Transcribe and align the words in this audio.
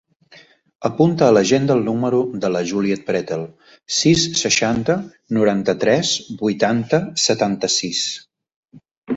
Apunta 0.87 1.25
a 1.25 1.33
l'agenda 1.35 1.75
el 1.79 1.83
número 1.89 2.21
de 2.45 2.49
la 2.53 2.63
Juliet 2.71 3.03
Pretel: 3.09 3.45
sis, 3.99 4.25
seixanta, 4.41 4.97
noranta-tres, 5.39 6.15
vuitanta, 6.43 7.03
setanta-sis. 7.27 8.05